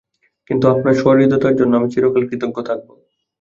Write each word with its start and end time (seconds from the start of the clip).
কিন্তু 0.49 0.65
আপনার 0.67 0.93
সহৃদয়তার 1.01 1.57
জন্য 1.59 1.73
আমি 1.75 1.87
চিরকাল 1.93 2.23
কৃতজ্ঞ 2.29 2.57
থাকব। 2.69 2.87